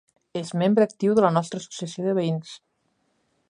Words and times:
És 0.39 0.47
membre 0.61 0.87
actiu 0.89 1.13
de 1.19 1.25
la 1.27 1.31
nostra 1.37 1.61
associació 1.65 2.07
de 2.09 2.17
veïns. 2.21 2.59